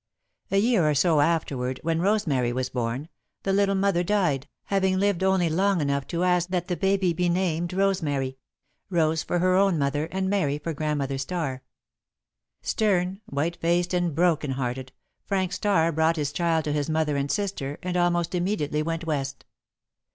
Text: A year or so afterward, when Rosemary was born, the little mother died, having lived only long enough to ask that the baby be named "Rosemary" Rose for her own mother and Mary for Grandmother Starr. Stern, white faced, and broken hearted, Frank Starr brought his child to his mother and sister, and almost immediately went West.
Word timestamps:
A 0.49 0.57
year 0.57 0.89
or 0.89 0.95
so 0.95 1.19
afterward, 1.21 1.79
when 1.83 2.01
Rosemary 2.01 2.51
was 2.51 2.71
born, 2.71 3.07
the 3.43 3.53
little 3.53 3.75
mother 3.75 4.01
died, 4.01 4.47
having 4.63 4.97
lived 4.99 5.21
only 5.21 5.47
long 5.47 5.79
enough 5.79 6.07
to 6.07 6.23
ask 6.23 6.49
that 6.49 6.69
the 6.69 6.75
baby 6.75 7.13
be 7.13 7.29
named 7.29 7.71
"Rosemary" 7.71 8.39
Rose 8.89 9.21
for 9.21 9.37
her 9.37 9.53
own 9.55 9.77
mother 9.77 10.07
and 10.07 10.27
Mary 10.27 10.57
for 10.57 10.73
Grandmother 10.73 11.19
Starr. 11.19 11.61
Stern, 12.63 13.21
white 13.27 13.57
faced, 13.57 13.93
and 13.93 14.15
broken 14.15 14.53
hearted, 14.53 14.91
Frank 15.27 15.53
Starr 15.53 15.91
brought 15.91 16.15
his 16.15 16.31
child 16.33 16.63
to 16.63 16.73
his 16.73 16.89
mother 16.89 17.15
and 17.15 17.29
sister, 17.31 17.77
and 17.83 17.95
almost 17.95 18.33
immediately 18.33 18.81
went 18.81 19.05
West. 19.05 19.45